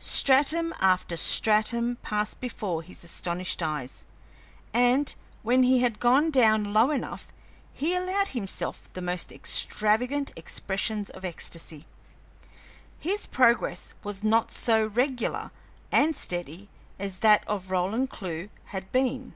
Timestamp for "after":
0.78-1.16